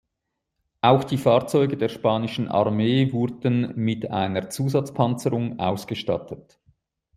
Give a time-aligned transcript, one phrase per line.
[0.81, 6.59] Auch die Fahrzeuge der spanischen Armee wurden mit einer Zusatzpanzerung ausgestattet.